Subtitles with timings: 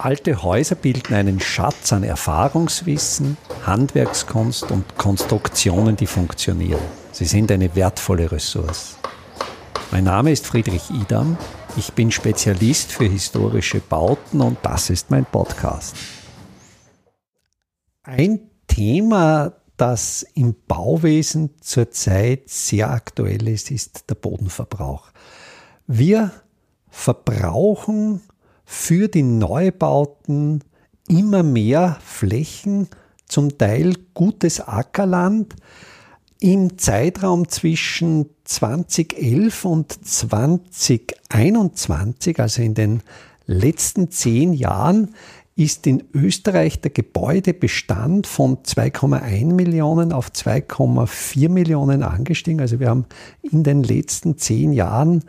[0.00, 3.36] Alte Häuser bilden einen Schatz an Erfahrungswissen,
[3.66, 6.80] Handwerkskunst und Konstruktionen, die funktionieren.
[7.10, 8.96] Sie sind eine wertvolle Ressource.
[9.90, 11.36] Mein Name ist Friedrich Idam.
[11.76, 15.96] Ich bin Spezialist für historische Bauten und das ist mein Podcast.
[18.04, 18.38] Ein
[18.68, 25.08] Thema, das im Bauwesen zurzeit sehr aktuell ist, ist der Bodenverbrauch.
[25.88, 26.30] Wir
[26.88, 28.20] verbrauchen
[28.70, 30.62] für die Neubauten
[31.08, 32.88] immer mehr Flächen,
[33.26, 35.56] zum Teil gutes Ackerland.
[36.38, 43.02] Im Zeitraum zwischen 2011 und 2021, also in den
[43.46, 45.14] letzten zehn Jahren,
[45.56, 52.60] ist in Österreich der Gebäudebestand von 2,1 Millionen auf 2,4 Millionen angestiegen.
[52.60, 53.06] Also wir haben
[53.40, 55.24] in den letzten zehn Jahren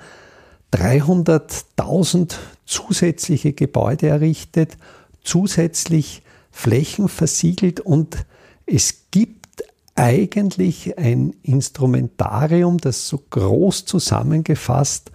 [0.73, 4.77] 300.000 zusätzliche Gebäude errichtet,
[5.23, 8.25] zusätzlich Flächen versiegelt und
[8.65, 9.63] es gibt
[9.95, 15.11] eigentlich ein Instrumentarium, das so groß zusammengefasst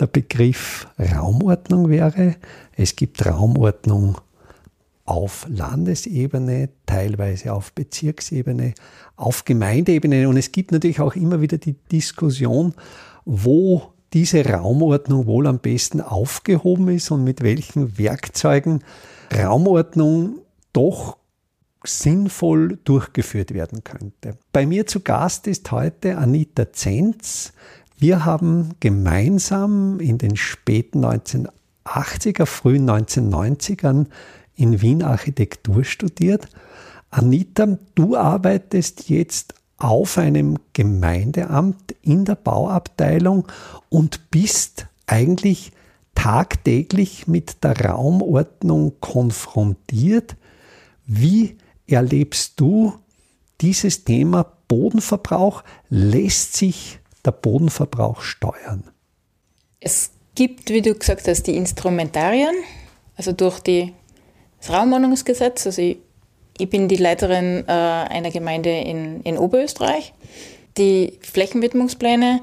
[0.00, 2.36] der Begriff Raumordnung wäre.
[2.74, 4.18] Es gibt Raumordnung
[5.04, 8.74] auf Landesebene, teilweise auf Bezirksebene,
[9.16, 12.74] auf Gemeindeebene und es gibt natürlich auch immer wieder die Diskussion,
[13.24, 18.84] wo diese Raumordnung wohl am besten aufgehoben ist und mit welchen Werkzeugen
[19.34, 20.40] Raumordnung
[20.72, 21.16] doch
[21.84, 24.38] sinnvoll durchgeführt werden könnte.
[24.52, 27.52] Bei mir zu Gast ist heute Anita Zenz.
[27.98, 34.06] Wir haben gemeinsam in den späten 1980er, frühen 1990ern
[34.54, 36.48] in Wien Architektur studiert.
[37.10, 43.48] Anita, du arbeitest jetzt auf einem Gemeindeamt in der Bauabteilung
[43.88, 45.72] und bist eigentlich
[46.14, 50.36] tagtäglich mit der Raumordnung konfrontiert.
[51.06, 52.92] Wie erlebst du
[53.60, 55.64] dieses Thema Bodenverbrauch?
[55.88, 58.84] Lässt sich der Bodenverbrauch steuern?
[59.80, 62.54] Es gibt, wie du gesagt hast, die Instrumentarien,
[63.16, 63.92] also durch die,
[64.60, 65.66] das Raumordnungsgesetz.
[65.66, 65.98] Also ich
[66.58, 70.12] ich bin die Leiterin äh, einer Gemeinde in, in Oberösterreich.
[70.78, 72.40] Die Flächenwidmungspläne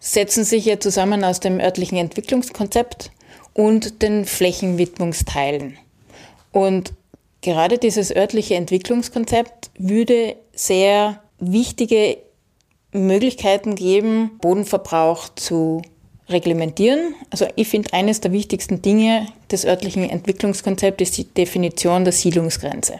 [0.00, 3.10] setzen sich ja zusammen aus dem örtlichen Entwicklungskonzept
[3.54, 5.78] und den Flächenwidmungsteilen.
[6.50, 6.92] Und
[7.40, 12.18] gerade dieses örtliche Entwicklungskonzept würde sehr wichtige
[12.92, 15.82] Möglichkeiten geben, Bodenverbrauch zu
[16.28, 17.14] reglementieren.
[17.30, 22.98] Also ich finde, eines der wichtigsten Dinge des örtlichen Entwicklungskonzepts ist die Definition der Siedlungsgrenze.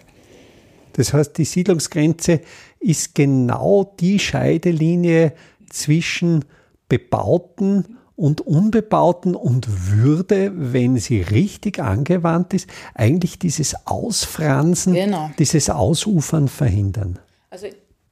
[0.94, 2.40] Das heißt, die Siedlungsgrenze
[2.80, 5.32] ist genau die Scheidelinie
[5.70, 6.44] zwischen
[6.88, 15.30] bebauten und unbebauten und würde, wenn sie richtig angewandt ist, eigentlich dieses Ausfransen, genau.
[15.38, 17.18] dieses Ausufern verhindern.
[17.50, 17.66] Also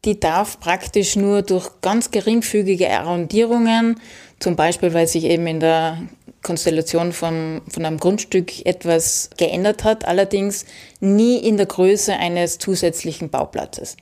[0.05, 4.01] die darf praktisch nur durch ganz geringfügige Arrondierungen,
[4.39, 5.99] zum Beispiel weil sich eben in der
[6.43, 10.65] Konstellation von, von einem Grundstück etwas geändert hat, allerdings
[11.01, 13.97] nie in der Größe eines zusätzlichen Bauplatzes.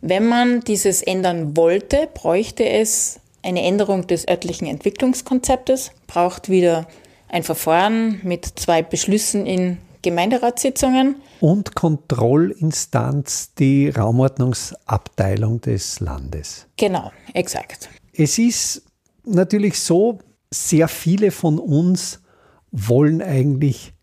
[0.00, 6.86] Wenn man dieses ändern wollte, bräuchte es eine Änderung des örtlichen Entwicklungskonzeptes, braucht wieder
[7.28, 11.16] ein Verfahren mit zwei Beschlüssen in Gemeinderatssitzungen.
[11.40, 16.66] Und Kontrollinstanz die Raumordnungsabteilung des Landes.
[16.76, 17.88] Genau, exakt.
[18.12, 18.82] Es ist
[19.24, 20.18] natürlich so,
[20.50, 22.20] sehr viele von uns
[22.70, 23.94] wollen eigentlich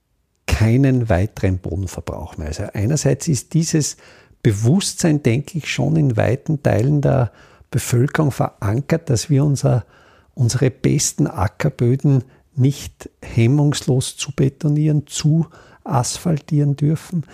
[0.48, 2.48] keinen weiteren Bodenverbrauch mehr.
[2.48, 3.98] Also einerseits ist dieses
[4.42, 7.32] Bewusstsein, denke ich, schon in weiten Teilen der
[7.72, 9.86] Bevölkerung verankert, dass wir unser,
[10.34, 12.24] unsere besten Ackerböden
[12.56, 15.48] nicht hemmungslos zu betonieren, zu
[15.92, 17.26] asphaltieren dürfen.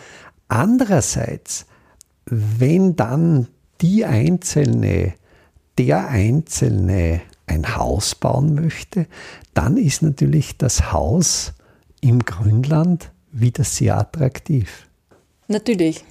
[0.47, 1.66] Andererseits,
[2.25, 3.47] wenn dann
[3.81, 5.13] die Einzelne,
[5.77, 9.07] der Einzelne ein Haus bauen möchte,
[9.53, 11.53] dann ist natürlich das Haus
[12.01, 14.88] im Grünland wieder sehr attraktiv.
[15.47, 16.03] Natürlich.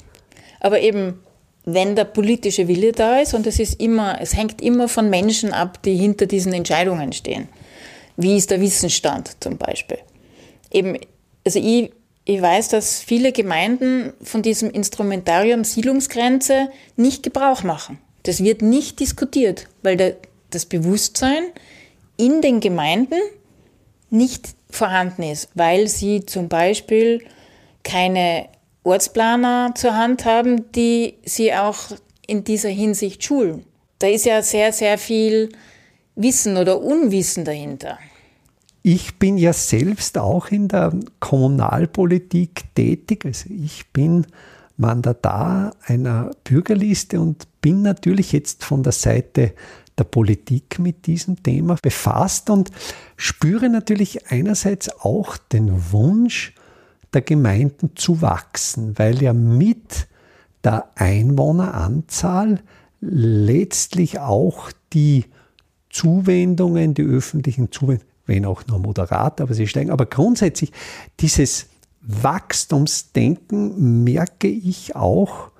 [0.61, 1.21] Aber eben,
[1.65, 5.53] wenn der politische Wille da ist und es ist immer, es hängt immer von Menschen
[5.53, 7.49] ab, die hinter diesen Entscheidungen stehen.
[8.17, 9.99] Wie ist der Wissensstand zum Beispiel?
[10.71, 10.97] Eben,
[11.45, 11.91] also ich
[12.25, 17.99] ich weiß, dass viele Gemeinden von diesem Instrumentarium Siedlungsgrenze nicht Gebrauch machen.
[18.23, 20.17] Das wird nicht diskutiert, weil
[20.51, 21.45] das Bewusstsein
[22.17, 23.21] in den Gemeinden
[24.09, 27.23] nicht vorhanden ist, weil sie zum Beispiel
[27.83, 28.49] keine
[28.85, 31.79] Ortsplaner zur Hand haben, die sie auch
[32.27, 33.67] in dieser Hinsicht schulen.
[33.99, 35.51] Da ist ja sehr, sehr viel
[36.17, 37.99] Wissen oder Unwissen dahinter.
[38.87, 43.25] Ich bin ja selbst auch in der Kommunalpolitik tätig.
[43.25, 44.27] Also ich bin
[44.77, 49.55] Mandatar einer Bürgerliste und bin natürlich jetzt von der Seite
[49.97, 52.71] der Politik mit diesem Thema befasst und
[53.17, 56.53] spüre natürlich einerseits auch den Wunsch
[57.15, 60.09] der Gemeinden zu wachsen, weil ja mit
[60.63, 62.61] der Einwohneranzahl
[63.01, 65.25] letztlich auch die
[65.89, 69.91] Zuwendungen, die öffentlichen Zuwendungen, wenn auch nur moderat, aber sie steigen.
[69.91, 70.73] Aber grundsätzlich
[71.21, 71.67] dieses
[72.01, 75.51] Wachstumsdenken merke ich auch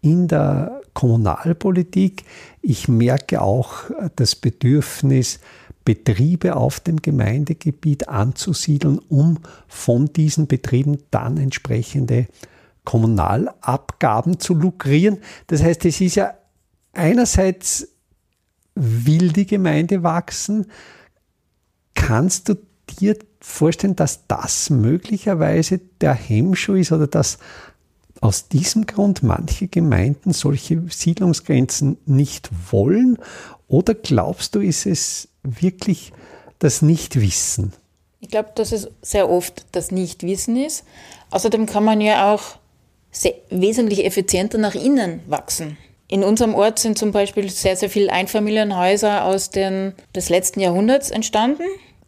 [0.00, 2.24] in der Kommunalpolitik.
[2.62, 3.84] Ich merke auch
[4.16, 5.40] das Bedürfnis,
[5.84, 12.26] Betriebe auf dem Gemeindegebiet anzusiedeln, um von diesen Betrieben dann entsprechende
[12.84, 15.18] Kommunalabgaben zu lukrieren.
[15.46, 16.34] Das heißt, es ist ja
[16.92, 17.88] einerseits
[18.74, 20.66] will die Gemeinde wachsen.
[21.96, 22.54] Kannst du
[23.00, 27.38] dir vorstellen, dass das möglicherweise der Hemmschuh ist oder dass
[28.20, 33.18] aus diesem Grund manche Gemeinden solche Siedlungsgrenzen nicht wollen?
[33.66, 36.12] Oder glaubst du, ist es wirklich
[36.60, 37.72] das Nichtwissen?
[38.20, 40.84] Ich glaube, dass es sehr oft das Nichtwissen ist.
[41.30, 42.58] Außerdem kann man ja auch
[43.50, 45.76] wesentlich effizienter nach innen wachsen.
[46.08, 51.10] In unserem Ort sind zum Beispiel sehr, sehr viele Einfamilienhäuser aus den, des letzten Jahrhunderts
[51.10, 51.64] entstanden,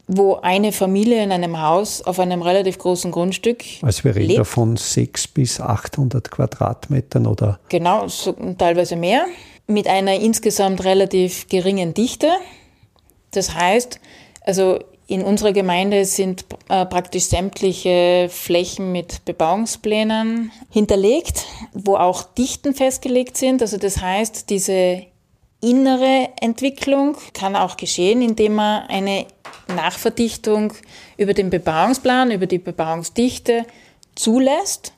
[0.09, 3.63] wo eine Familie in einem Haus auf einem relativ großen Grundstück.
[3.83, 4.47] Also wir reden lebt.
[4.47, 7.61] von 600 bis 800 Quadratmetern oder?
[7.69, 9.27] Genau, so, teilweise mehr,
[9.67, 12.29] mit einer insgesamt relativ geringen Dichte.
[13.33, 14.01] Das heißt,
[14.41, 22.75] also in unserer Gemeinde sind äh, praktisch sämtliche Flächen mit Bebauungsplänen hinterlegt, wo auch Dichten
[22.75, 23.61] festgelegt sind.
[23.61, 25.05] Also das heißt, diese
[25.61, 29.27] innere Entwicklung kann auch geschehen, indem man eine
[29.69, 30.73] Nachverdichtung
[31.17, 33.65] über den Bebauungsplan, über die Bebauungsdichte
[34.15, 34.93] zulässt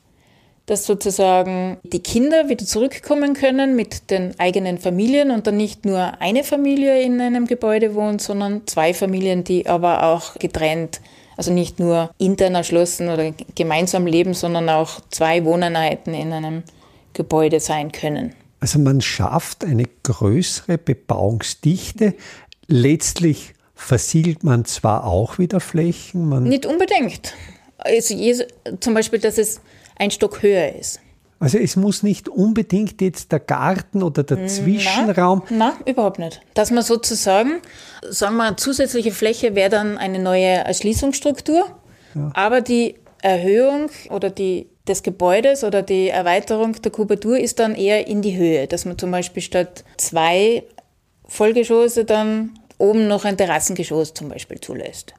[0.70, 6.20] dass sozusagen die Kinder wieder zurückkommen können mit den eigenen Familien und dann nicht nur
[6.20, 11.00] eine Familie in einem Gebäude wohnt, sondern zwei Familien, die aber auch getrennt,
[11.36, 16.62] also nicht nur intern erschlossen oder gemeinsam leben, sondern auch zwei Wohneinheiten in einem
[17.14, 18.36] Gebäude sein können.
[18.60, 22.14] Also man schafft eine größere Bebauungsdichte.
[22.66, 26.28] Letztlich versiegelt man zwar auch wieder Flächen.
[26.28, 27.34] Man nicht unbedingt.
[27.78, 28.14] Also
[28.78, 29.60] zum Beispiel, dass es
[29.96, 31.00] ein Stock höher ist.
[31.38, 35.42] Also es muss nicht unbedingt jetzt der Garten oder der Zwischenraum.
[35.48, 36.42] Nein, überhaupt nicht.
[36.52, 37.62] Dass man sozusagen,
[38.10, 41.64] sagen wir, zusätzliche Fläche wäre dann eine neue Erschließungsstruktur,
[42.14, 42.30] ja.
[42.34, 48.06] aber die Erhöhung oder die des Gebäudes oder die Erweiterung der Kubatur ist dann eher
[48.06, 50.64] in die Höhe, dass man zum Beispiel statt zwei
[51.26, 55.14] Vollgeschosse dann oben noch ein Terrassengeschoss zum Beispiel zulässt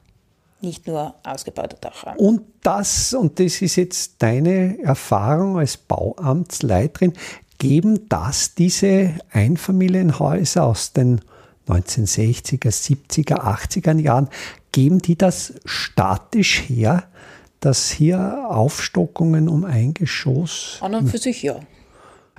[0.62, 2.16] nicht nur ausgebaute Dachraum.
[2.16, 7.14] Und das, und das ist jetzt deine Erfahrung als Bauamtsleiterin,
[7.58, 11.20] geben das diese Einfamilienhäuser aus den
[11.68, 14.28] 1960er, 70er, 80er Jahren,
[14.72, 17.04] geben die das statisch her,
[17.62, 20.78] dass hier Aufstockungen um ein Geschoss.
[20.80, 21.60] An und für sich ja.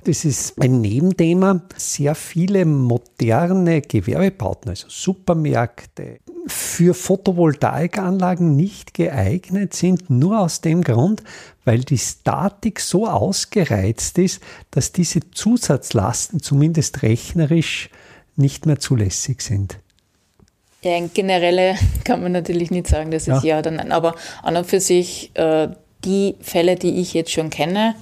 [0.04, 1.62] Das ist ein Nebenthema.
[1.78, 11.22] Sehr viele moderne Gewerbebauten, also Supermärkte, für Photovoltaikanlagen nicht geeignet sind, nur aus dem Grund,
[11.64, 17.88] weil die Statik so ausgereizt ist, dass diese Zusatzlasten zumindest rechnerisch
[18.36, 19.78] nicht mehr zulässig sind.
[20.84, 24.56] Ja, generell kann man natürlich nicht sagen, dass es ja, ja oder nein, aber an
[24.56, 25.68] und für sich, äh,
[26.04, 27.94] die Fälle, die ich jetzt schon kenne,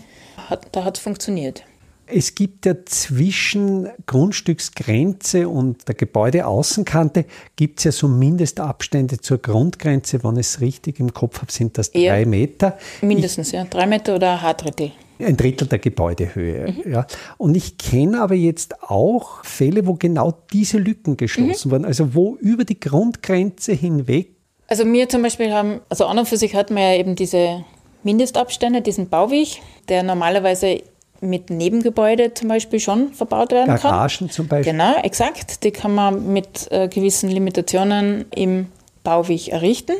[0.50, 1.62] hat, da hat es funktioniert.
[2.06, 7.24] Es gibt ja zwischen Grundstücksgrenze und der Gebäudeaußenkante
[7.56, 11.78] gibt es ja so Mindestabstände zur Grundgrenze, wenn ich es richtig im Kopf habe, sind
[11.78, 12.76] das drei Meter.
[13.00, 13.64] Mindestens, ich, ja.
[13.64, 14.90] Drei Meter oder ein Drittel.
[15.24, 16.72] Ein Drittel der Gebäudehöhe.
[16.72, 16.92] Mhm.
[16.92, 17.06] Ja.
[17.38, 21.72] Und ich kenne aber jetzt auch Fälle, wo genau diese Lücken geschlossen mhm.
[21.72, 24.30] wurden, also wo über die Grundgrenze hinweg.
[24.68, 27.64] Also mir zum Beispiel haben, also an und für sich hat man ja eben diese
[28.02, 30.82] Mindestabstände, diesen Bauweg, der normalerweise
[31.20, 33.92] mit Nebengebäude zum Beispiel schon verbaut werden kann.
[33.92, 34.72] Garagen zum Beispiel.
[34.72, 35.62] Genau, exakt.
[35.64, 38.66] Die kann man mit äh, gewissen Limitationen im
[39.04, 39.92] Bauweg errichten.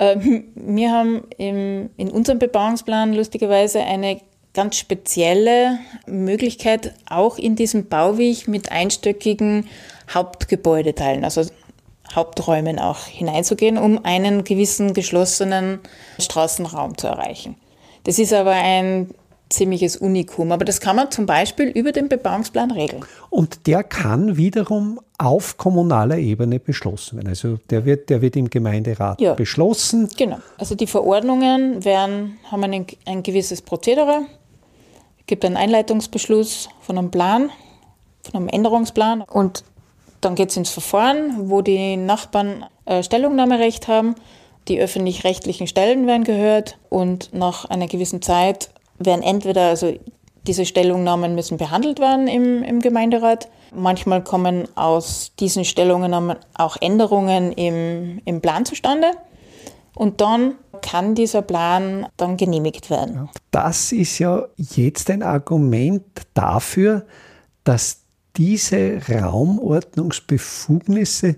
[0.00, 0.16] Äh,
[0.54, 4.20] wir haben im, in unserem Bebauungsplan lustigerweise eine
[4.52, 9.68] ganz spezielle Möglichkeit, auch in diesem Bauweg mit einstöckigen
[10.12, 11.42] Hauptgebäudeteilen, also
[12.12, 15.78] Haupträumen auch hineinzugehen, um einen gewissen geschlossenen
[16.18, 17.54] Straßenraum zu erreichen.
[18.02, 19.10] Das ist aber ein
[19.50, 20.52] ziemliches Unikum.
[20.52, 23.04] Aber das kann man zum Beispiel über den Bebauungsplan regeln.
[23.28, 27.28] Und der kann wiederum auf kommunaler Ebene beschlossen werden.
[27.28, 29.34] Also der wird, der wird im Gemeinderat ja.
[29.34, 30.08] beschlossen.
[30.16, 30.38] Genau.
[30.56, 34.22] Also die Verordnungen werden, haben ein, ein gewisses Prozedere.
[35.18, 37.50] Es gibt einen Einleitungsbeschluss von einem Plan,
[38.22, 39.22] von einem Änderungsplan.
[39.22, 39.64] Und
[40.20, 44.14] dann geht es ins Verfahren, wo die Nachbarn äh, Stellungnahmerecht haben.
[44.68, 49.92] Die öffentlich-rechtlichen Stellen werden gehört und nach einer gewissen Zeit werden entweder, also
[50.46, 53.48] diese Stellungnahmen müssen behandelt werden im, im Gemeinderat.
[53.74, 59.10] Manchmal kommen aus diesen Stellungnahmen auch Änderungen im, im Plan zustande.
[59.94, 63.28] Und dann kann dieser Plan dann genehmigt werden.
[63.50, 66.02] Das ist ja jetzt ein Argument
[66.32, 67.04] dafür,
[67.64, 67.98] dass
[68.36, 71.36] diese Raumordnungsbefugnisse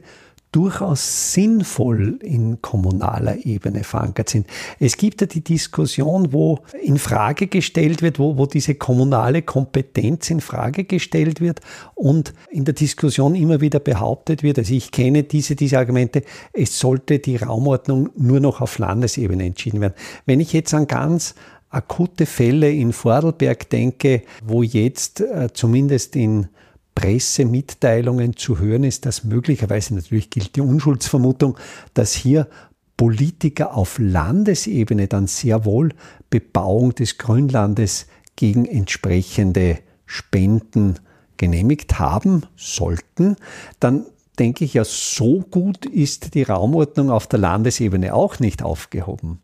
[0.53, 4.47] durchaus sinnvoll in kommunaler Ebene verankert sind.
[4.79, 10.31] Es gibt ja die Diskussion, wo in Frage gestellt wird, wo, wo diese kommunale Kompetenz
[10.31, 11.61] in Frage gestellt wird
[11.95, 16.79] und in der Diskussion immer wieder behauptet wird, also ich kenne diese, diese Argumente, es
[16.79, 19.95] sollte die Raumordnung nur noch auf Landesebene entschieden werden.
[20.27, 21.35] Wenn ich jetzt an ganz
[21.71, 26.49] akute Fälle in Vorarlberg denke, wo jetzt äh, zumindest in
[26.95, 31.57] Pressemitteilungen zu hören ist, dass möglicherweise natürlich gilt die Unschuldsvermutung,
[31.95, 32.49] dass hier
[32.97, 35.91] Politiker auf Landesebene dann sehr wohl
[36.31, 38.07] Bebauung des Grünlandes
[38.37, 40.99] gegen entsprechende Spenden
[41.37, 43.37] genehmigt haben sollten,
[43.81, 44.07] dann
[44.39, 49.41] denke ich ja, so gut ist die Raumordnung auf der Landesebene auch nicht aufgehoben.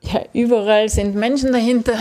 [0.00, 1.94] Ja, überall sind Menschen dahinter.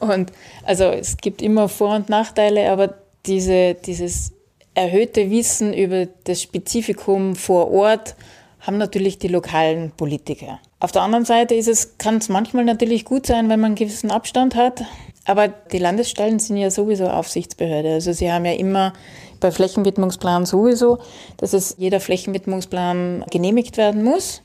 [0.00, 0.32] Und
[0.64, 2.94] also es gibt immer Vor- und Nachteile, aber
[3.26, 4.32] diese, dieses
[4.74, 8.14] erhöhte Wissen über das Spezifikum vor Ort
[8.60, 10.58] haben natürlich die lokalen Politiker.
[10.80, 13.74] Auf der anderen Seite ist es, kann es manchmal natürlich gut sein, wenn man einen
[13.76, 14.84] gewissen Abstand hat.
[15.24, 17.94] Aber die Landesstellen sind ja sowieso Aufsichtsbehörde.
[17.94, 18.92] Also sie haben ja immer
[19.40, 20.98] bei Flächenwidmungsplan sowieso,
[21.36, 24.42] dass es jeder Flächenwidmungsplan genehmigt werden muss.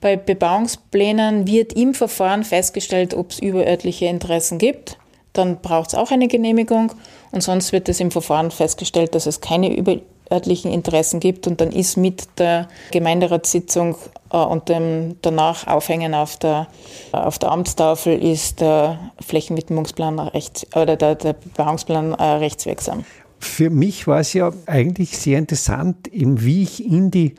[0.00, 4.98] Bei Bebauungsplänen wird im Verfahren festgestellt, ob es überörtliche Interessen gibt.
[5.32, 6.92] Dann braucht es auch eine Genehmigung.
[7.34, 11.48] Und sonst wird es im Verfahren festgestellt, dass es keine überörtlichen Interessen gibt.
[11.48, 13.96] Und dann ist mit der Gemeinderatssitzung
[14.30, 16.68] äh, und dem danach Aufhängen auf der,
[17.10, 23.04] auf der Amtstafel ist der Flächenwidmungsplan rechts, oder der, der Bebauungsplan äh, rechtswirksam.
[23.40, 27.34] Für mich war es ja eigentlich sehr interessant, wie ich in die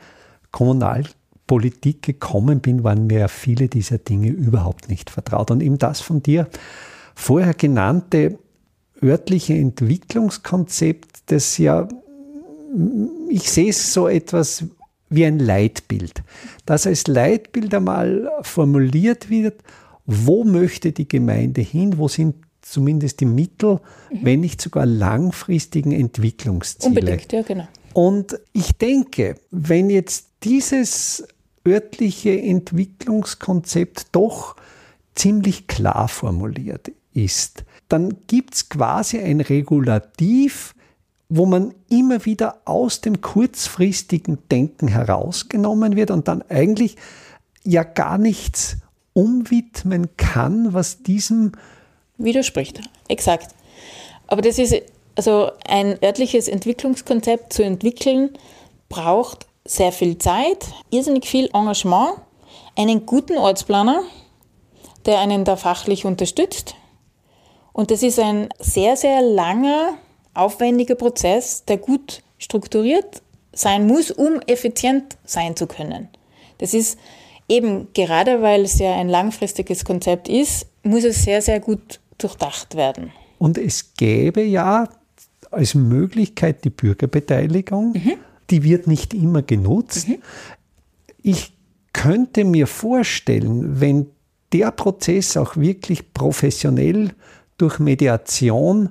[0.52, 5.50] Kommunalpolitik gekommen bin, waren mir viele dieser Dinge überhaupt nicht vertraut.
[5.50, 6.48] Und eben das von dir
[7.14, 8.38] vorher genannte
[9.02, 11.88] örtliche Entwicklungskonzept, das ja,
[13.28, 14.64] ich sehe es so etwas
[15.08, 16.22] wie ein Leitbild,
[16.64, 19.62] dass als Leitbild einmal formuliert wird,
[20.04, 24.18] wo möchte die Gemeinde hin, wo sind zumindest die Mittel, mhm.
[24.22, 26.88] wenn nicht sogar langfristigen Entwicklungsziele.
[26.88, 27.68] Unbedingt, ja, genau.
[27.92, 31.26] Und ich denke, wenn jetzt dieses
[31.66, 34.56] örtliche Entwicklungskonzept doch
[35.14, 40.74] ziemlich klar formuliert ist, dann gibt es quasi ein Regulativ,
[41.28, 46.96] wo man immer wieder aus dem kurzfristigen Denken herausgenommen wird und dann eigentlich
[47.64, 48.76] ja gar nichts
[49.12, 51.52] umwidmen kann, was diesem
[52.18, 52.80] widerspricht.
[53.08, 53.54] Exakt.
[54.28, 54.74] Aber das ist
[55.16, 58.30] also ein örtliches Entwicklungskonzept zu entwickeln,
[58.88, 62.20] braucht sehr viel Zeit, irrsinnig viel Engagement,
[62.76, 64.02] einen guten Ortsplaner,
[65.06, 66.74] der einen da fachlich unterstützt,
[67.76, 69.98] und das ist ein sehr, sehr langer,
[70.32, 73.20] aufwendiger Prozess, der gut strukturiert
[73.52, 76.08] sein muss, um effizient sein zu können.
[76.56, 76.98] Das ist
[77.50, 82.76] eben gerade, weil es ja ein langfristiges Konzept ist, muss es sehr, sehr gut durchdacht
[82.76, 83.12] werden.
[83.36, 84.88] Und es gäbe ja
[85.50, 87.92] als Möglichkeit die Bürgerbeteiligung.
[87.92, 88.12] Mhm.
[88.48, 90.08] Die wird nicht immer genutzt.
[90.08, 90.22] Mhm.
[91.22, 91.52] Ich
[91.92, 94.06] könnte mir vorstellen, wenn
[94.54, 97.10] der Prozess auch wirklich professionell
[97.58, 98.90] durch Mediation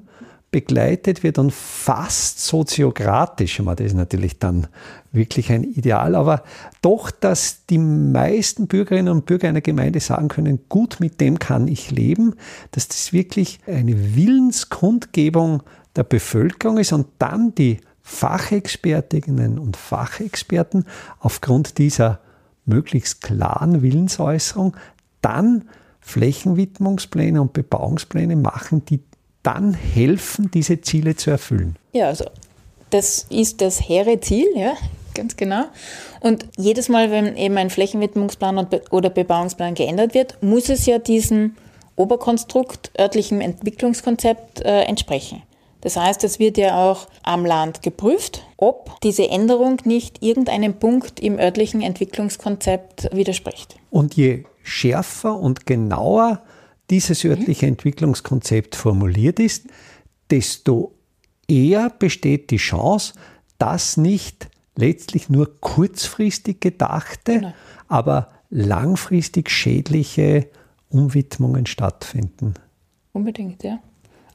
[0.52, 4.68] begleitet wird und fast soziokratisch, das ist natürlich dann
[5.12, 6.44] wirklich ein Ideal, aber
[6.82, 11.68] doch, dass die meisten Bürgerinnen und Bürger einer Gemeinde sagen können, gut, mit dem kann
[11.68, 12.36] ich leben,
[12.72, 15.62] dass das wirklich eine Willenskundgebung
[15.98, 20.86] der Bevölkerung ist und dann die Fachexpertinnen und Fachexperten
[21.20, 22.20] aufgrund dieser
[22.66, 24.78] möglichst klaren Willensäußerung
[25.22, 25.66] dann
[26.06, 29.02] Flächenwidmungspläne und Bebauungspläne machen, die
[29.42, 31.76] dann helfen, diese Ziele zu erfüllen.
[31.94, 32.26] Ja, also
[32.92, 34.74] das ist das hehre Ziel, ja,
[35.16, 35.66] ganz genau.
[36.22, 41.58] Und jedes Mal, wenn eben ein Flächenwidmungsplan oder Bebauungsplan geändert wird, muss es ja diesen
[41.96, 45.42] Oberkonstrukt örtlichem Entwicklungskonzept äh, entsprechen.
[45.86, 51.20] Das heißt, es wird ja auch am Land geprüft, ob diese Änderung nicht irgendeinem Punkt
[51.20, 53.76] im örtlichen Entwicklungskonzept widerspricht.
[53.92, 56.42] Und je schärfer und genauer
[56.90, 59.68] dieses örtliche Entwicklungskonzept formuliert ist,
[60.32, 60.96] desto
[61.48, 63.14] eher besteht die Chance,
[63.60, 67.54] dass nicht letztlich nur kurzfristig gedachte, genau.
[67.88, 70.48] aber langfristig schädliche
[70.90, 72.56] Umwidmungen stattfinden.
[73.14, 73.78] Unbedingt, ja.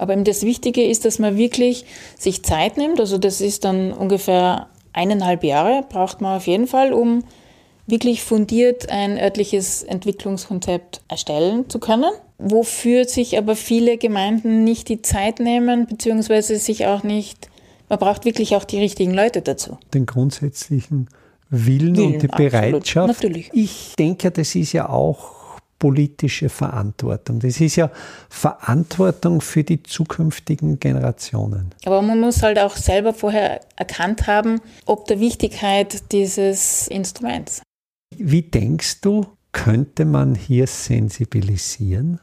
[0.01, 1.85] Aber eben das Wichtige ist, dass man wirklich
[2.19, 2.99] sich Zeit nimmt.
[3.01, 7.23] Also das ist dann ungefähr eineinhalb Jahre, braucht man auf jeden Fall, um
[7.87, 12.11] wirklich fundiert ein örtliches Entwicklungskonzept erstellen zu können.
[12.39, 17.51] Wofür sich aber viele Gemeinden nicht die Zeit nehmen, beziehungsweise sich auch nicht,
[17.91, 19.77] man braucht wirklich auch die richtigen Leute dazu.
[19.93, 21.09] Den grundsätzlichen
[21.51, 23.11] Willen, Willen und die Bereitschaft.
[23.11, 23.51] Absolut, natürlich.
[23.53, 25.40] Ich denke, das ist ja auch
[25.81, 27.41] politische Verantwortung.
[27.41, 27.91] Das ist ja
[28.29, 31.75] Verantwortung für die zukünftigen Generationen.
[31.85, 37.63] Aber man muss halt auch selber vorher erkannt haben, ob der Wichtigkeit dieses Instruments.
[38.17, 42.21] Wie denkst du, könnte man hier sensibilisieren?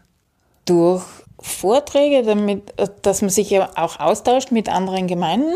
[0.65, 1.03] Durch
[1.39, 5.53] Vorträge, damit, dass man sich ja auch austauscht mit anderen Gemeinden,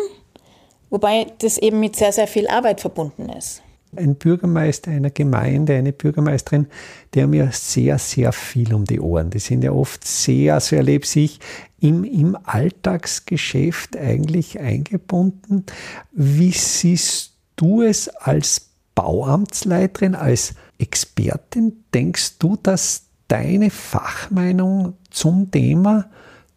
[0.90, 3.62] wobei das eben mit sehr, sehr viel Arbeit verbunden ist
[3.96, 6.68] ein Bürgermeister einer Gemeinde, eine Bürgermeisterin,
[7.14, 9.30] die haben ja sehr, sehr viel um die Ohren.
[9.30, 11.40] Die sind ja oft sehr, so erlebe ich,
[11.80, 15.66] im, im Alltagsgeschäft eigentlich eingebunden.
[16.12, 21.84] Wie siehst du es als Bauamtsleiterin, als Expertin?
[21.94, 26.10] Denkst du, dass deine Fachmeinung zum Thema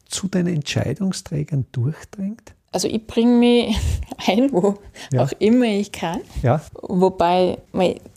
[0.06, 2.53] zu den Entscheidungsträgern durchdringt?
[2.74, 3.76] Also ich bringe mich
[4.26, 4.74] ein, wo
[5.12, 5.22] ja.
[5.22, 6.20] auch immer ich kann.
[6.42, 6.60] Ja.
[6.82, 7.58] Wobei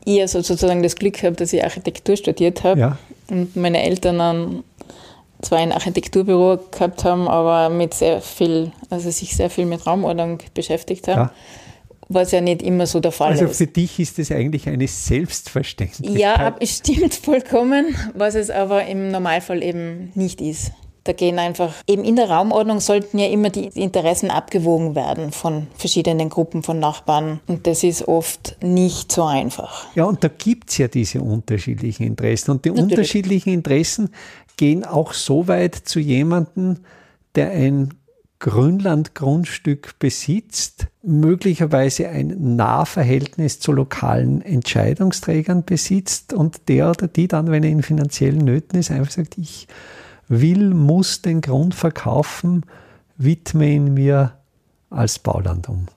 [0.03, 2.97] ich sozusagen das Glück habe, dass ich Architektur studiert habe ja.
[3.29, 4.63] und meine Eltern dann
[5.43, 10.39] zwar ein Architekturbüro gehabt haben, aber mit sehr viel, also sich sehr viel mit Raumordnung
[10.55, 11.29] beschäftigt haben.
[12.09, 13.49] Was ja nicht immer so der Fall also ist.
[13.49, 16.19] Also für dich ist es eigentlich eine Selbstverständlichkeit.
[16.19, 20.71] Ja, es stimmt vollkommen, was es aber im Normalfall eben nicht ist.
[21.07, 25.67] Da gehen einfach, eben in der Raumordnung sollten ja immer die Interessen abgewogen werden von
[25.77, 27.39] verschiedenen Gruppen von Nachbarn.
[27.47, 29.85] Und das ist oft nicht so einfach.
[29.95, 32.51] Ja, und da gibt es ja diese unterschiedlichen Interessen.
[32.51, 32.91] Und die Natürlich.
[32.91, 34.09] unterschiedlichen Interessen
[34.57, 36.79] gehen auch so weit zu jemandem,
[37.35, 37.93] der ein
[38.39, 47.63] Grünlandgrundstück besitzt, möglicherweise ein Nahverhältnis zu lokalen Entscheidungsträgern besitzt und der oder die dann, wenn
[47.63, 49.67] er in finanziellen Nöten ist, einfach sagt, ich
[50.27, 52.65] will, muss den Grund verkaufen,
[53.17, 54.33] widme ihn mir
[54.89, 55.87] als Bauland um.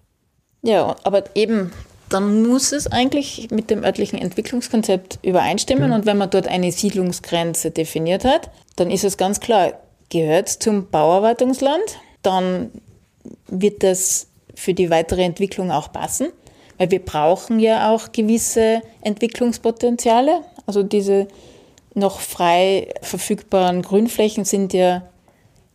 [0.63, 1.73] Ja, aber eben,
[2.09, 5.91] dann muss es eigentlich mit dem örtlichen Entwicklungskonzept übereinstimmen.
[5.91, 5.97] Ja.
[5.97, 9.73] Und wenn man dort eine Siedlungsgrenze definiert hat, dann ist es ganz klar,
[10.11, 11.83] gehört zum Bauarbeitungsland,
[12.23, 12.71] dann
[13.49, 16.29] wird das für die weitere Entwicklung auch passen.
[16.79, 20.41] Weil wir brauchen ja auch gewisse Entwicklungspotenziale.
[20.67, 21.29] Also diese
[21.95, 25.03] noch frei verfügbaren Grünflächen sind ja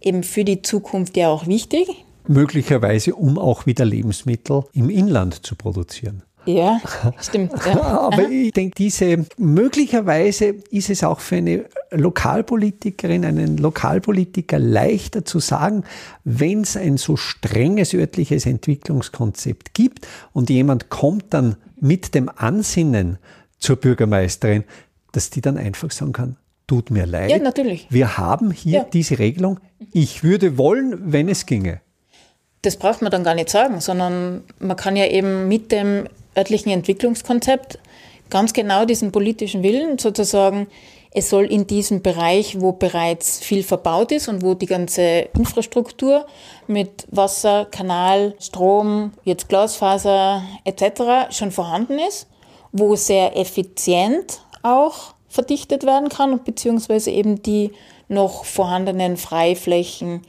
[0.01, 1.87] eben für die Zukunft ja auch wichtig.
[2.27, 6.23] Möglicherweise, um auch wieder Lebensmittel im Inland zu produzieren.
[6.45, 6.79] Ja,
[7.19, 7.53] stimmt.
[7.65, 7.81] Ja.
[7.81, 15.39] Aber ich denke, diese möglicherweise ist es auch für eine Lokalpolitikerin, einen Lokalpolitiker leichter zu
[15.39, 15.83] sagen,
[16.23, 23.17] wenn es ein so strenges örtliches Entwicklungskonzept gibt und jemand kommt dann mit dem Ansinnen
[23.57, 24.63] zur Bürgermeisterin,
[25.15, 27.29] dass die dann einfach sagen kann, tut mir leid.
[27.29, 27.87] Ja, natürlich.
[27.89, 28.83] Wir haben hier ja.
[28.83, 29.59] diese Regelung.
[29.93, 31.81] Ich würde wollen, wenn es ginge.
[32.61, 36.71] Das braucht man dann gar nicht sagen, sondern man kann ja eben mit dem örtlichen
[36.71, 37.79] Entwicklungskonzept
[38.29, 40.67] ganz genau diesen politischen Willen sozusagen,
[41.17, 46.25] es soll in diesem Bereich, wo bereits viel verbaut ist und wo die ganze Infrastruktur
[46.67, 51.29] mit Wasser, Kanal, Strom, jetzt Glasfaser etc.
[51.29, 52.27] schon vorhanden ist,
[52.73, 57.71] wo sehr effizient auch verdichtet werden kann, beziehungsweise eben die
[58.07, 60.21] noch vorhandenen Freiflächen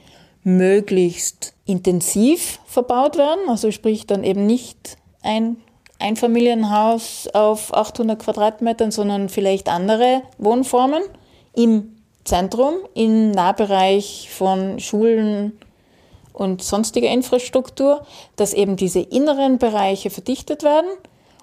[0.43, 3.49] möglichst intensiv verbaut werden.
[3.49, 5.57] Also sprich dann eben nicht ein
[5.99, 11.01] Einfamilienhaus auf 800 Quadratmetern, sondern vielleicht andere Wohnformen
[11.55, 15.57] im Zentrum, im Nahbereich von Schulen
[16.33, 20.89] und sonstiger Infrastruktur, dass eben diese inneren Bereiche verdichtet werden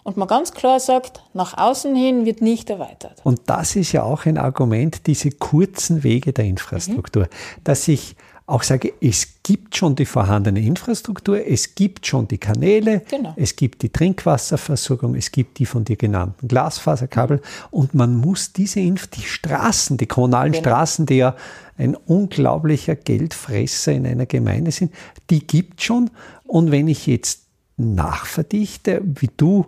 [0.04, 3.20] und man ganz klar sagt, nach außen hin wird nicht erweitert.
[3.24, 7.64] Und das ist ja auch ein Argument, diese kurzen Wege der Infrastruktur, mhm.
[7.64, 8.14] dass ich
[8.46, 13.32] auch sage, es gibt schon die vorhandene Infrastruktur, es gibt schon die Kanäle, genau.
[13.36, 17.40] es gibt die Trinkwasserversorgung, es gibt die von dir genannten Glasfaserkabel
[17.70, 20.62] und man muss diese Inf die Straßen, die kommunalen genau.
[20.62, 21.36] Straßen, die ja
[21.78, 24.92] ein unglaublicher Geldfresser in einer Gemeinde sind,
[25.30, 26.10] die gibt schon.
[26.46, 27.44] Und wenn ich jetzt
[27.78, 29.66] nachverdichte, wie du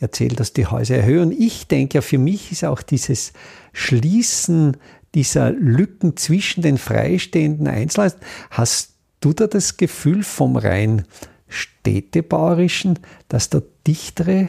[0.00, 3.32] erzählt hast, die Häuser erhöhen, ich denke, für mich ist auch dieses
[3.72, 4.76] Schließen
[5.14, 8.20] dieser Lücken zwischen den freistehenden Einzelheiten.
[8.50, 11.04] Hast du da das Gefühl vom rein
[11.48, 14.48] städtebauerischen, dass da dichtere,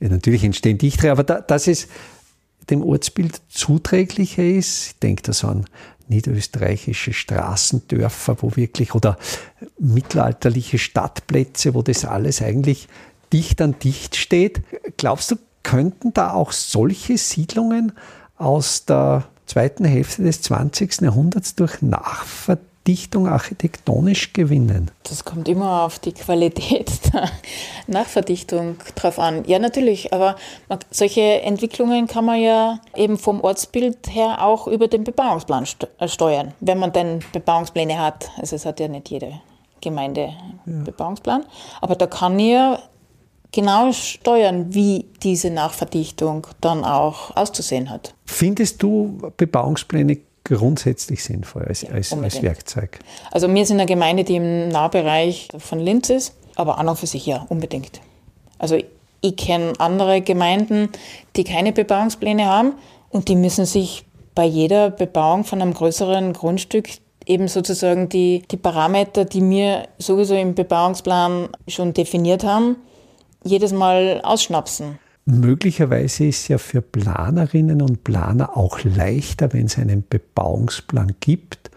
[0.00, 1.88] ja, natürlich entstehen dichtere, aber da, dass es
[2.70, 4.86] dem Ortsbild zuträglicher ist?
[4.88, 5.64] Ich denke da so an
[6.08, 9.16] niederösterreichische Straßendörfer, wo wirklich, oder
[9.78, 12.88] mittelalterliche Stadtplätze, wo das alles eigentlich
[13.34, 14.62] dicht an dicht steht.
[14.96, 17.92] Glaubst du, könnten da auch solche Siedlungen
[18.38, 21.00] aus der zweiten Hälfte des 20.
[21.00, 24.92] Jahrhunderts durch Nachverdichtung architektonisch gewinnen?
[25.02, 27.28] Das kommt immer auf die Qualität der
[27.88, 29.44] Nachverdichtung drauf an.
[29.48, 30.36] Ja, natürlich, aber
[30.92, 35.66] solche Entwicklungen kann man ja eben vom Ortsbild her auch über den Bebauungsplan
[35.98, 38.30] äh, steuern, wenn man denn Bebauungspläne hat.
[38.38, 39.40] Also es hat ja nicht jede
[39.80, 40.32] Gemeinde
[40.66, 40.84] ja.
[40.84, 41.44] Bebauungsplan,
[41.80, 42.78] aber da kann ja
[43.54, 48.12] genau steuern, wie diese Nachverdichtung dann auch auszusehen hat.
[48.26, 52.98] Findest du Bebauungspläne grundsätzlich sinnvoll als, als, als Werkzeug?
[53.30, 57.06] Also wir sind eine Gemeinde, die im Nahbereich von Linz ist, aber an und für
[57.06, 58.00] sich ja, unbedingt.
[58.58, 58.76] Also
[59.20, 60.88] ich kenne andere Gemeinden,
[61.36, 62.72] die keine Bebauungspläne haben
[63.08, 66.88] und die müssen sich bei jeder Bebauung von einem größeren Grundstück
[67.24, 72.76] eben sozusagen die, die Parameter, die wir sowieso im Bebauungsplan schon definiert haben,
[73.44, 74.98] jedes Mal ausschnapsen.
[75.26, 81.70] Möglicherweise ist es ja für Planerinnen und Planer auch leichter, wenn es einen Bebauungsplan gibt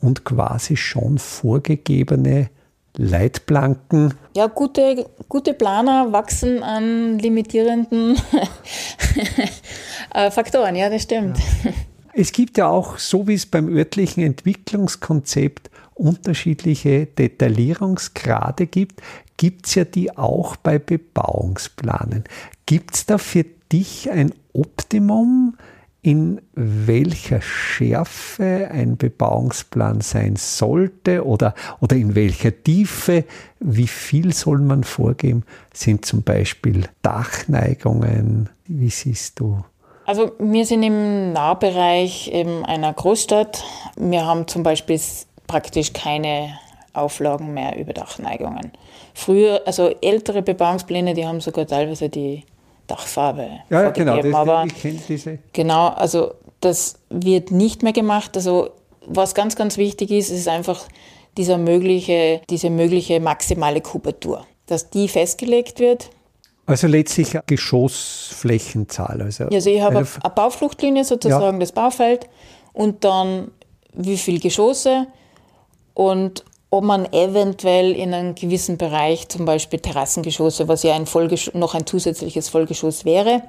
[0.00, 2.48] und quasi schon vorgegebene
[2.96, 4.14] Leitplanken.
[4.34, 8.16] Ja, gute, gute Planer wachsen an limitierenden
[10.14, 11.38] äh, Faktoren, ja, das stimmt.
[11.64, 11.72] Ja.
[12.14, 19.02] Es gibt ja auch, so wie es beim örtlichen Entwicklungskonzept unterschiedliche Detaillierungsgrade gibt,
[19.36, 22.24] gibt es ja die auch bei Bebauungsplanen.
[22.66, 25.56] Gibt es da für dich ein Optimum,
[26.00, 33.24] in welcher Schärfe ein Bebauungsplan sein sollte oder, oder in welcher Tiefe?
[33.58, 35.44] Wie viel soll man vorgeben?
[35.74, 38.48] Sind zum Beispiel Dachneigungen?
[38.66, 39.64] Wie siehst du?
[40.06, 43.62] Also wir sind im Nahbereich einer Großstadt.
[43.96, 44.98] Wir haben zum Beispiel
[45.48, 46.56] praktisch keine
[46.92, 48.72] Auflagen mehr über Dachneigungen.
[49.14, 52.44] Früher, also ältere Bebauungspläne, die haben sogar teilweise die
[52.86, 55.38] Dachfarbe ja, ja genau, das, aber ich kenne diese.
[55.52, 58.36] Genau, also das wird nicht mehr gemacht.
[58.36, 58.70] Also
[59.06, 60.84] was ganz, ganz wichtig ist, ist einfach
[61.36, 66.10] dieser mögliche, diese mögliche maximale Kubatur, dass die festgelegt wird.
[66.66, 69.22] Also letztlich Geschossflächenzahl.
[69.22, 71.60] Also, also ich habe eine, Baufluchtlinie sozusagen, ja.
[71.60, 72.28] das Baufeld
[72.72, 73.50] und dann
[73.94, 75.06] wie viele Geschosse
[75.98, 81.06] und ob man eventuell in einem gewissen Bereich, zum Beispiel Terrassengeschosse, was ja ein
[81.54, 83.42] noch ein zusätzliches Vollgeschoss wäre,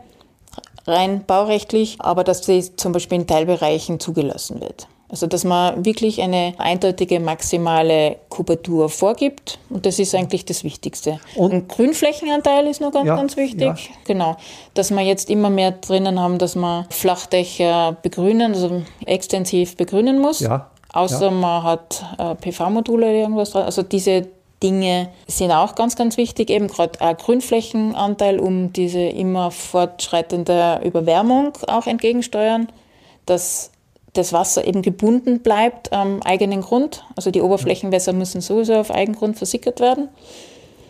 [0.87, 4.87] rein baurechtlich, aber dass das zum Beispiel in Teilbereichen zugelassen wird.
[5.09, 11.19] Also dass man wirklich eine eindeutige maximale Kubatur vorgibt und das ist eigentlich das Wichtigste.
[11.35, 13.61] Und Ein Grünflächenanteil ist noch ganz, ja, ganz wichtig.
[13.61, 13.75] Ja.
[14.05, 14.37] Genau.
[14.73, 20.39] Dass wir jetzt immer mehr drinnen haben, dass man Flachdächer begrünen, also extensiv begrünen muss.
[20.39, 20.71] Ja.
[20.93, 21.31] Außer ja.
[21.31, 23.63] man hat äh, PV-Module oder irgendwas dran.
[23.63, 24.27] Also diese
[24.61, 31.53] Dinge sind auch ganz, ganz wichtig, eben gerade ein Grünflächenanteil, um diese immer fortschreitende Überwärmung
[31.67, 32.67] auch entgegensteuern,
[33.25, 33.71] dass
[34.13, 37.05] das Wasser eben gebunden bleibt am eigenen Grund.
[37.15, 40.09] Also die Oberflächenwässer müssen sowieso auf Eigengrund versickert werden.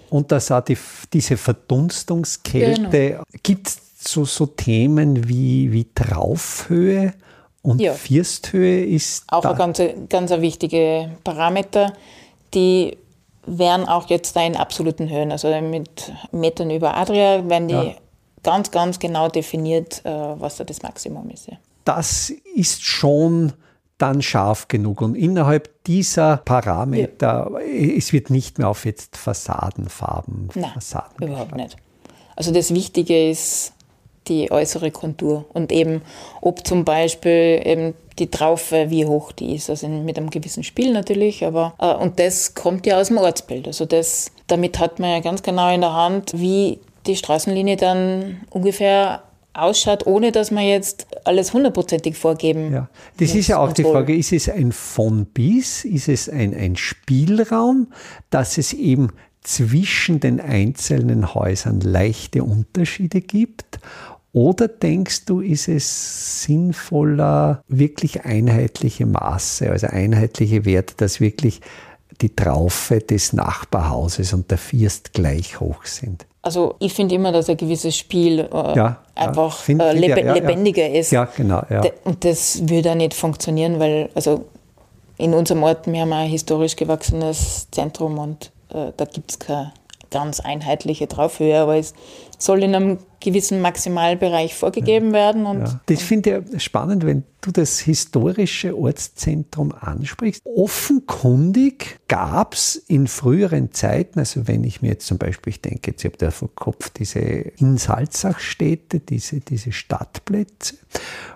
[0.09, 0.77] Und dass auch die,
[1.13, 3.23] diese Verdunstungskälte, genau.
[3.43, 7.13] gibt es so, so Themen wie, wie Traufhöhe?
[7.62, 7.93] Und ja.
[7.93, 9.26] Firsthöhe ist.
[9.28, 11.93] Auch ein ganz, ganz ein wichtiger Parameter.
[12.54, 12.98] Die
[13.45, 17.95] werden auch jetzt da in absoluten Höhen, also mit Metern über Adria, werden die ja.
[18.43, 21.48] ganz, ganz genau definiert, äh, was da das Maximum ist.
[21.48, 21.58] Ja.
[21.86, 23.54] Das ist schon
[23.98, 25.02] dann scharf genug.
[25.02, 27.60] Und innerhalb dieser Parameter, ja.
[27.98, 30.50] es wird nicht mehr auf jetzt Fassadenfarben.
[30.56, 31.76] Nein, Fassaden überhaupt nicht.
[32.36, 33.74] Also das Wichtige ist
[34.27, 36.01] die äußere Kontur und eben
[36.41, 40.91] ob zum Beispiel eben die Traufe, wie hoch die ist, also mit einem gewissen Spiel
[40.91, 43.67] natürlich, aber äh, und das kommt ja aus dem Ortsbild.
[43.67, 48.41] Also das, damit hat man ja ganz genau in der Hand, wie die Straßenlinie dann
[48.49, 52.71] ungefähr ausschaut, ohne dass man jetzt alles hundertprozentig vorgeben.
[52.71, 56.53] Ja, das ist ja auch die Frage, ist es ein von bis, ist es ein,
[56.53, 57.88] ein Spielraum,
[58.29, 59.10] dass es eben
[59.41, 63.80] zwischen den einzelnen Häusern leichte Unterschiede gibt?
[64.32, 71.62] Oder denkst du, ist es sinnvoller, wirklich einheitliche Maße, also einheitliche Werte, dass wirklich
[72.21, 76.28] die Traufe des Nachbarhauses und der First gleich hoch sind?
[76.41, 80.21] Also ich finde immer, dass ein gewisses Spiel äh, ja, einfach ja, find, äh, lebe
[80.21, 81.12] ja, lebendiger ist.
[81.12, 81.63] Ja, genau.
[82.06, 84.45] Und das würde auch nicht funktionieren, weil also
[85.17, 89.73] in unserem Ort, wir haben ein historisch gewachsenes Zentrum und äh, da gibt es keine
[90.10, 91.93] ganz einheitliche Draufhöhe, aber es
[92.38, 95.13] soll in einem gewissen Maximalbereich vorgegeben ja.
[95.13, 95.45] werden.
[95.45, 95.79] Und ja.
[95.88, 100.41] Das finde ich spannend, wenn du das historische Ortszentrum ansprichst.
[100.45, 105.91] Offenkundig gab es in früheren Zeiten, also wenn ich mir jetzt zum Beispiel, ich denke,
[105.91, 110.75] jetzt habe da vor Kopf diese in Salzachstädte, diese, diese Stadtplätze,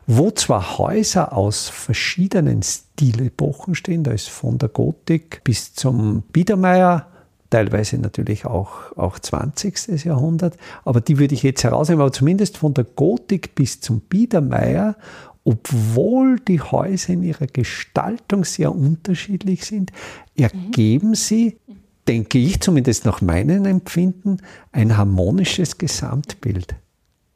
[0.07, 7.12] wo zwar Häuser aus verschiedenen Stilepochen stehen, da ist von der Gotik bis zum Biedermeier
[7.53, 10.05] teilweise natürlich auch, auch 20.
[10.05, 14.95] Jahrhundert, aber die würde ich jetzt herausnehmen, aber zumindest von der Gotik bis zum Biedermeier,
[15.43, 19.91] obwohl die Häuser in ihrer Gestaltung sehr unterschiedlich sind,
[20.35, 21.59] ergeben sie,
[22.07, 24.37] denke ich zumindest nach meinem Empfinden,
[24.71, 26.73] ein harmonisches Gesamtbild.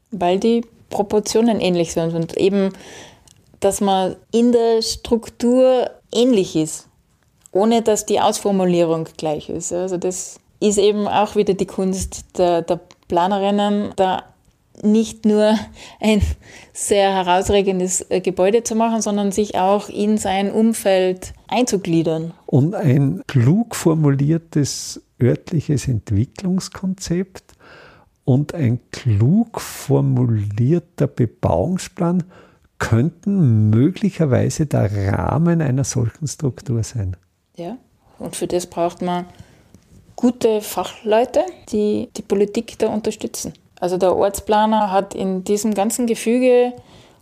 [0.09, 2.71] Weil die Proportionen ähnlich sind und eben,
[3.59, 6.87] dass man in der Struktur ähnlich ist
[7.51, 9.73] ohne dass die Ausformulierung gleich ist.
[9.73, 14.23] Also das ist eben auch wieder die Kunst der, der Planerinnen, da
[14.83, 15.55] nicht nur
[15.99, 16.21] ein
[16.73, 22.33] sehr herausregendes äh, Gebäude zu machen, sondern sich auch in sein Umfeld einzugliedern.
[22.45, 27.53] Und ein klug formuliertes örtliches Entwicklungskonzept
[28.23, 32.23] und ein klug formulierter Bebauungsplan
[32.77, 37.17] könnten möglicherweise der Rahmen einer solchen Struktur sein.
[37.57, 37.77] Ja?
[38.19, 39.25] Und für das braucht man
[40.15, 43.53] gute Fachleute, die die Politik da unterstützen.
[43.79, 46.73] Also der Ortsplaner hat in diesem ganzen Gefüge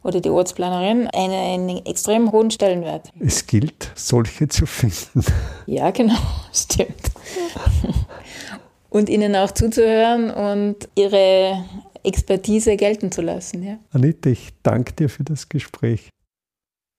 [0.03, 1.33] oder die Ortsplanerin einen,
[1.69, 3.11] einen extrem hohen Stellenwert.
[3.19, 5.25] Es gilt, solche zu finden.
[5.65, 6.19] Ja, genau,
[6.53, 7.11] stimmt.
[8.89, 11.65] und ihnen auch zuzuhören und ihre
[12.03, 13.63] Expertise gelten zu lassen.
[13.63, 13.77] Ja.
[13.91, 16.09] Anita, ich danke dir für das Gespräch.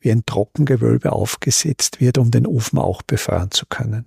[0.00, 4.06] wie ein Trockengewölbe aufgesetzt wird, um den Ofen auch befeuern zu können.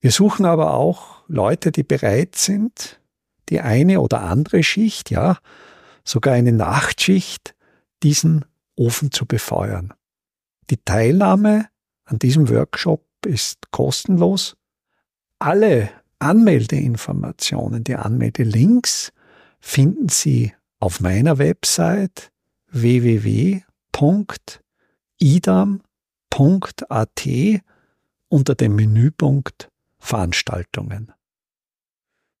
[0.00, 3.00] Wir suchen aber auch Leute, die bereit sind,
[3.48, 5.38] die eine oder andere Schicht, ja,
[6.04, 7.54] sogar eine Nachtschicht,
[8.02, 8.44] diesen
[8.76, 9.92] Ofen zu befeuern.
[10.70, 11.68] Die Teilnahme
[12.04, 14.56] an diesem Workshop ist kostenlos.
[15.38, 19.12] Alle Anmeldeinformationen, die Anmeldelinks
[19.60, 22.32] finden Sie auf meiner Website
[22.70, 23.62] www
[25.22, 26.82] idam.at
[28.28, 31.12] unter dem Menüpunkt Veranstaltungen.